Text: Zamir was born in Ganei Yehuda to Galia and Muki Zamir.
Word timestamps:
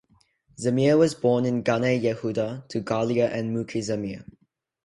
Zamir 0.59 0.97
was 0.97 1.13
born 1.13 1.45
in 1.45 1.63
Ganei 1.63 2.01
Yehuda 2.01 2.67
to 2.69 2.81
Galia 2.81 3.29
and 3.31 3.53
Muki 3.53 3.81
Zamir. 3.81 4.25